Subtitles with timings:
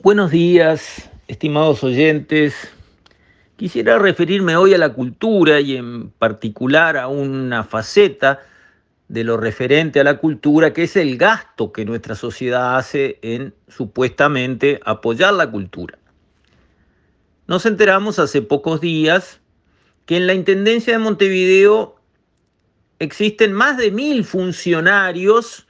[0.00, 2.70] Buenos días, estimados oyentes.
[3.56, 8.38] Quisiera referirme hoy a la cultura y en particular a una faceta
[9.08, 13.56] de lo referente a la cultura, que es el gasto que nuestra sociedad hace en
[13.66, 15.98] supuestamente apoyar la cultura.
[17.48, 19.40] Nos enteramos hace pocos días
[20.06, 21.96] que en la Intendencia de Montevideo
[23.00, 25.66] existen más de mil funcionarios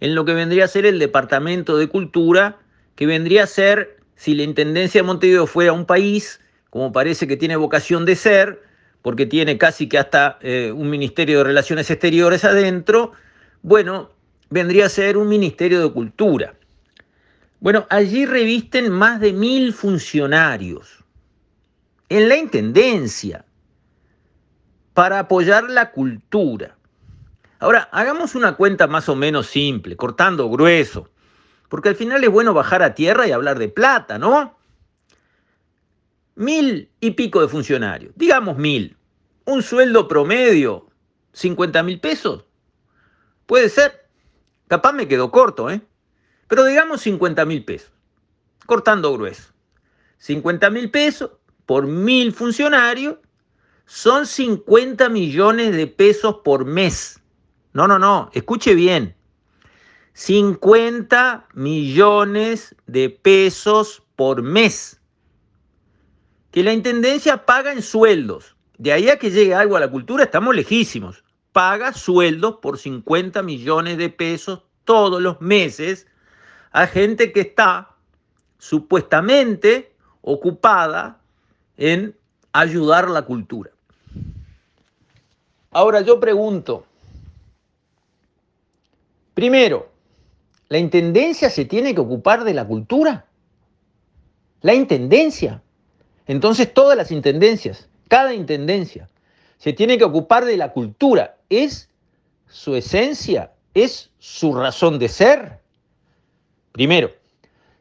[0.00, 2.58] en lo que vendría a ser el Departamento de Cultura,
[3.02, 6.38] que vendría a ser, si la Intendencia de Montevideo fuera un país,
[6.70, 8.62] como parece que tiene vocación de ser,
[9.02, 13.10] porque tiene casi que hasta eh, un Ministerio de Relaciones Exteriores adentro,
[13.62, 14.12] bueno,
[14.50, 16.54] vendría a ser un Ministerio de Cultura.
[17.58, 21.04] Bueno, allí revisten más de mil funcionarios
[22.08, 23.44] en la Intendencia
[24.94, 26.76] para apoyar la cultura.
[27.58, 31.08] Ahora, hagamos una cuenta más o menos simple, cortando grueso,
[31.72, 34.58] porque al final es bueno bajar a tierra y hablar de plata, ¿no?
[36.34, 38.94] Mil y pico de funcionarios, digamos mil.
[39.46, 40.90] Un sueldo promedio,
[41.32, 42.44] 50 mil pesos.
[43.46, 44.06] Puede ser.
[44.68, 45.80] Capaz me quedó corto, ¿eh?
[46.46, 47.90] Pero digamos 50 mil pesos,
[48.66, 49.54] cortando grueso.
[50.18, 51.30] 50 mil pesos
[51.64, 53.16] por mil funcionarios
[53.86, 57.18] son 50 millones de pesos por mes.
[57.72, 59.16] No, no, no, escuche bien.
[60.14, 65.00] 50 millones de pesos por mes
[66.50, 68.54] que la Intendencia paga en sueldos.
[68.76, 71.24] De ahí a que llegue algo a la cultura estamos lejísimos.
[71.52, 76.06] Paga sueldos por 50 millones de pesos todos los meses
[76.72, 77.94] a gente que está
[78.58, 81.20] supuestamente ocupada
[81.76, 82.16] en
[82.52, 83.70] ayudar la cultura.
[85.70, 86.86] Ahora yo pregunto,
[89.34, 89.91] primero,
[90.72, 93.26] ¿la Intendencia se tiene que ocupar de la cultura?
[94.62, 95.62] La Intendencia.
[96.26, 99.10] Entonces todas las Intendencias, cada Intendencia,
[99.58, 101.36] se tiene que ocupar de la cultura.
[101.50, 101.90] ¿Es
[102.48, 103.52] su esencia?
[103.74, 105.60] ¿Es su razón de ser?
[106.72, 107.10] Primero.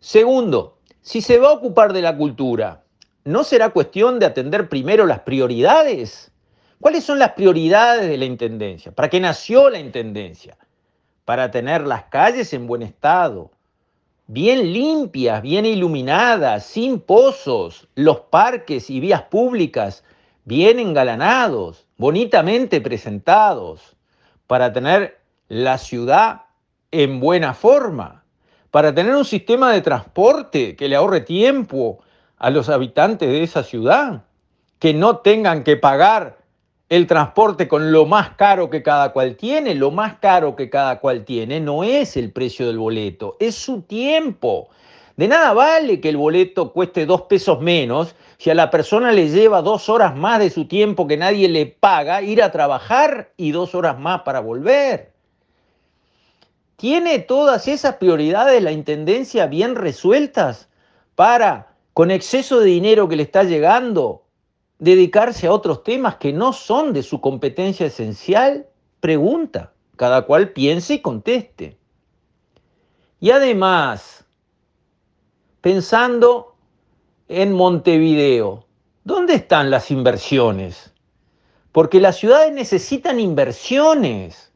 [0.00, 2.84] Segundo, si se va a ocupar de la cultura,
[3.22, 6.32] ¿no será cuestión de atender primero las prioridades?
[6.80, 8.92] ¿Cuáles son las prioridades de la Intendencia?
[8.92, 10.56] ¿Para qué nació la Intendencia?
[11.28, 13.50] Para tener las calles en buen estado,
[14.28, 20.04] bien limpias, bien iluminadas, sin pozos, los parques y vías públicas
[20.46, 23.94] bien engalanados, bonitamente presentados,
[24.46, 26.44] para tener la ciudad
[26.92, 28.24] en buena forma,
[28.70, 31.98] para tener un sistema de transporte que le ahorre tiempo
[32.38, 34.22] a los habitantes de esa ciudad,
[34.78, 36.38] que no tengan que pagar
[36.88, 39.74] el transporte con lo más caro que cada cual tiene.
[39.74, 43.82] Lo más caro que cada cual tiene no es el precio del boleto, es su
[43.82, 44.68] tiempo.
[45.16, 49.28] De nada vale que el boleto cueste dos pesos menos si a la persona le
[49.28, 53.50] lleva dos horas más de su tiempo que nadie le paga ir a trabajar y
[53.50, 55.12] dos horas más para volver.
[56.76, 60.68] ¿Tiene todas esas prioridades la Intendencia bien resueltas
[61.16, 64.22] para con exceso de dinero que le está llegando,
[64.78, 68.66] dedicarse a otros temas que no son de su competencia esencial?
[69.00, 69.72] Pregunta.
[69.96, 71.76] Cada cual piense y conteste.
[73.20, 74.24] Y además,
[75.60, 76.54] pensando
[77.26, 78.64] en Montevideo,
[79.02, 80.92] ¿dónde están las inversiones?
[81.72, 84.52] Porque las ciudades necesitan inversiones.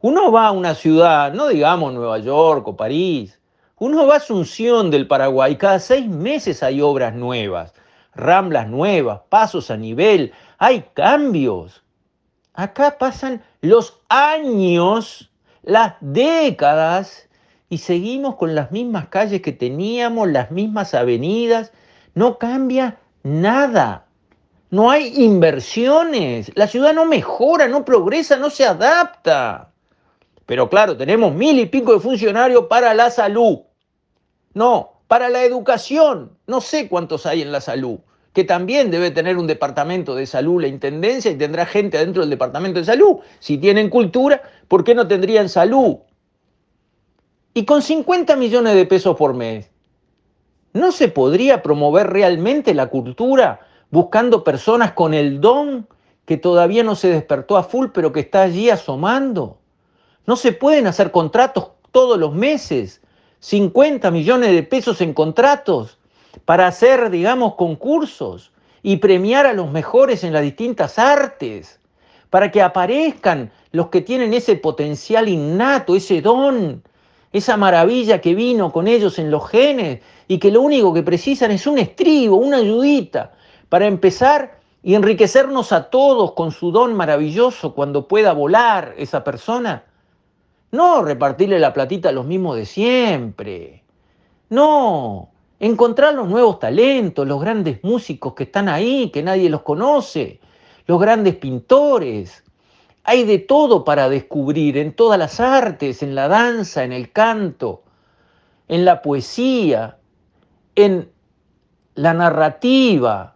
[0.00, 3.40] Uno va a una ciudad, no digamos Nueva York o París,
[3.80, 7.74] uno va a Asunción del Paraguay, cada seis meses hay obras nuevas,
[8.18, 11.82] ramblas nuevas, pasos a nivel, hay cambios.
[12.54, 15.30] Acá pasan los años,
[15.62, 17.28] las décadas,
[17.68, 21.72] y seguimos con las mismas calles que teníamos, las mismas avenidas.
[22.14, 24.06] No cambia nada.
[24.70, 26.50] No hay inversiones.
[26.54, 29.70] La ciudad no mejora, no progresa, no se adapta.
[30.46, 33.60] Pero claro, tenemos mil y pico de funcionarios para la salud.
[34.54, 37.98] No, para la educación, no sé cuántos hay en la salud,
[38.38, 42.30] que también debe tener un departamento de salud la Intendencia y tendrá gente adentro del
[42.30, 43.16] departamento de salud.
[43.40, 45.96] Si tienen cultura, ¿por qué no tendrían salud?
[47.52, 49.72] Y con 50 millones de pesos por mes,
[50.72, 53.58] ¿no se podría promover realmente la cultura
[53.90, 55.88] buscando personas con el don
[56.24, 59.58] que todavía no se despertó a full, pero que está allí asomando?
[60.26, 63.02] ¿No se pueden hacer contratos todos los meses
[63.40, 65.97] 50 millones de pesos en contratos
[66.44, 68.52] para hacer, digamos, concursos
[68.82, 71.80] y premiar a los mejores en las distintas artes,
[72.30, 76.82] para que aparezcan los que tienen ese potencial innato, ese don
[77.32, 81.50] esa maravilla que vino con ellos en los genes y que lo único que precisan
[81.50, 83.32] es un estribo, una ayudita
[83.68, 89.84] para empezar y enriquecernos a todos con su don maravilloso cuando pueda volar esa persona.
[90.70, 93.84] No repartirle la platita a los mismos de siempre.
[94.50, 95.30] No,
[95.60, 100.40] encontrar los nuevos talentos, los grandes músicos que están ahí, que nadie los conoce,
[100.86, 102.44] los grandes pintores.
[103.04, 107.82] Hay de todo para descubrir en todas las artes, en la danza, en el canto,
[108.68, 109.98] en la poesía,
[110.74, 111.10] en
[111.94, 113.34] la narrativa.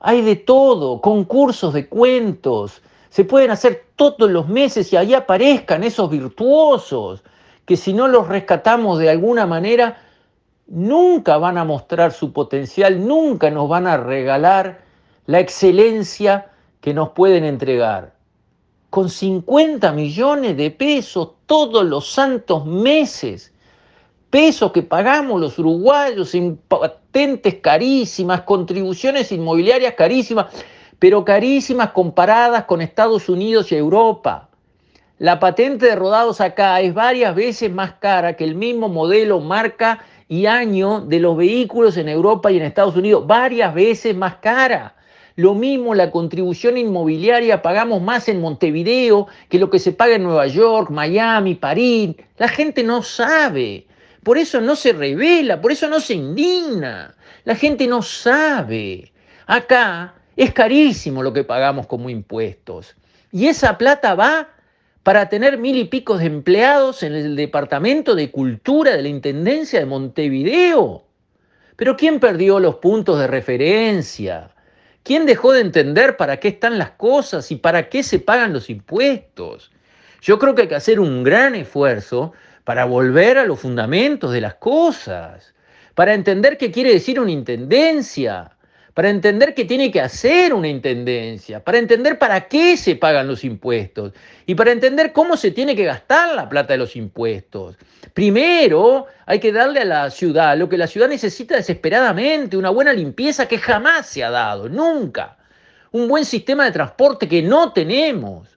[0.00, 2.82] Hay de todo, concursos de cuentos.
[3.10, 7.22] Se pueden hacer todos los meses y ahí aparezcan esos virtuosos
[7.64, 10.03] que si no los rescatamos de alguna manera,
[10.66, 14.80] nunca van a mostrar su potencial, nunca nos van a regalar
[15.26, 16.50] la excelencia
[16.80, 18.14] que nos pueden entregar
[18.94, 23.52] con 50 millones de pesos todos los santos meses.
[24.30, 30.46] Pesos que pagamos los uruguayos en patentes carísimas, contribuciones inmobiliarias carísimas,
[31.00, 34.48] pero carísimas comparadas con Estados Unidos y Europa.
[35.18, 40.04] La patente de rodados acá es varias veces más cara que el mismo modelo, marca
[40.28, 44.96] y año de los vehículos en Europa y en Estados Unidos, varias veces más cara.
[45.36, 50.22] Lo mismo la contribución inmobiliaria, pagamos más en Montevideo que lo que se paga en
[50.22, 52.14] Nueva York, Miami, París.
[52.38, 53.86] La gente no sabe,
[54.22, 57.14] por eso no se revela, por eso no se indigna.
[57.44, 59.12] La gente no sabe.
[59.46, 62.96] Acá es carísimo lo que pagamos como impuestos.
[63.32, 64.48] Y esa plata va
[65.04, 69.78] para tener mil y pico de empleados en el Departamento de Cultura de la Intendencia
[69.78, 71.04] de Montevideo.
[71.76, 74.50] Pero ¿quién perdió los puntos de referencia?
[75.02, 78.70] ¿Quién dejó de entender para qué están las cosas y para qué se pagan los
[78.70, 79.70] impuestos?
[80.22, 82.32] Yo creo que hay que hacer un gran esfuerzo
[82.64, 85.54] para volver a los fundamentos de las cosas,
[85.94, 88.53] para entender qué quiere decir una intendencia,
[88.94, 93.42] para entender qué tiene que hacer una intendencia, para entender para qué se pagan los
[93.42, 94.12] impuestos
[94.46, 97.76] y para entender cómo se tiene que gastar la plata de los impuestos.
[98.14, 102.92] Primero hay que darle a la ciudad lo que la ciudad necesita desesperadamente, una buena
[102.92, 105.38] limpieza que jamás se ha dado, nunca.
[105.90, 108.48] Un buen sistema de transporte que no tenemos.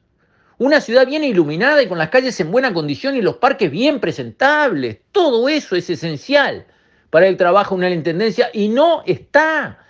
[0.60, 4.00] Una ciudad bien iluminada y con las calles en buena condición y los parques bien
[4.00, 4.98] presentables.
[5.12, 6.66] Todo eso es esencial
[7.10, 9.87] para el trabajo de una intendencia y no está.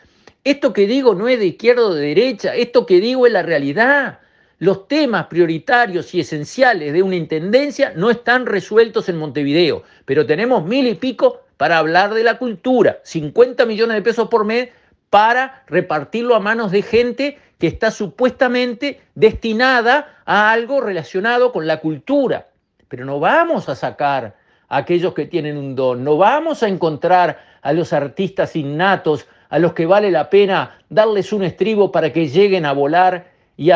[0.47, 3.44] Esto que digo no es de izquierda o de derecha, esto que digo es la
[3.44, 4.19] realidad.
[4.59, 10.63] Los temas prioritarios y esenciales de una intendencia no están resueltos en Montevideo, pero tenemos
[10.63, 14.69] mil y pico para hablar de la cultura, 50 millones de pesos por mes
[15.09, 21.81] para repartirlo a manos de gente que está supuestamente destinada a algo relacionado con la
[21.81, 22.47] cultura.
[22.88, 24.38] Pero no vamos a sacar
[24.69, 29.59] a aquellos que tienen un don, no vamos a encontrar a los artistas innatos a
[29.59, 33.27] los que vale la pena darles un estribo para que lleguen a volar
[33.57, 33.71] y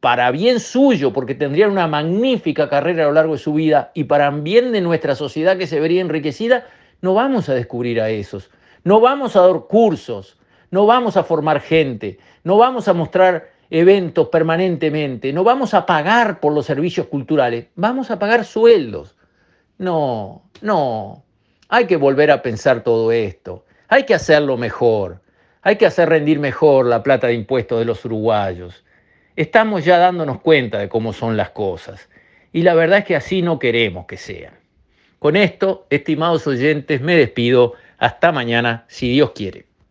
[0.00, 4.04] para bien suyo, porque tendrían una magnífica carrera a lo largo de su vida y
[4.04, 6.66] para bien de nuestra sociedad que se vería enriquecida,
[7.02, 8.50] no vamos a descubrir a esos,
[8.82, 10.38] no vamos a dar cursos,
[10.70, 16.40] no vamos a formar gente, no vamos a mostrar eventos permanentemente, no vamos a pagar
[16.40, 19.16] por los servicios culturales, vamos a pagar sueldos.
[19.76, 21.24] No, no,
[21.68, 23.64] hay que volver a pensar todo esto.
[23.88, 25.20] Hay que hacerlo mejor,
[25.62, 28.84] hay que hacer rendir mejor la plata de impuestos de los uruguayos.
[29.36, 32.08] Estamos ya dándonos cuenta de cómo son las cosas
[32.52, 34.54] y la verdad es que así no queremos que sean.
[35.18, 37.74] Con esto, estimados oyentes, me despido.
[37.98, 39.66] Hasta mañana, si Dios quiere.